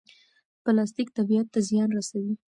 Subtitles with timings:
[0.63, 2.33] پلاستیک طبیعت ته زیان رسوي.